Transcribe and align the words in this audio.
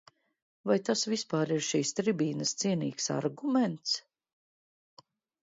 Vai 0.69 0.77
tas 0.87 1.03
vispār 1.11 1.51
ir 1.57 1.61
šīs 1.67 1.91
tribīnes 1.99 2.55
cienīgs 2.63 3.11
arguments? 3.19 3.95